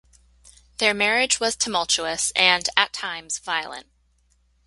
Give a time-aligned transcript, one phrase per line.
[0.79, 3.85] Their marriage was tumultuous and, at times, violent.